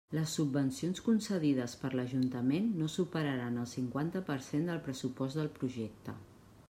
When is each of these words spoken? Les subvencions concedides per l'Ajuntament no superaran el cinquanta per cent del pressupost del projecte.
Les 0.17 0.31
subvencions 0.35 1.01
concedides 1.07 1.75
per 1.81 1.91
l'Ajuntament 1.99 2.71
no 2.79 2.89
superaran 2.95 3.61
el 3.65 3.69
cinquanta 3.75 4.23
per 4.31 4.39
cent 4.47 4.67
del 4.71 4.83
pressupost 4.89 5.43
del 5.43 5.53
projecte. 5.61 6.17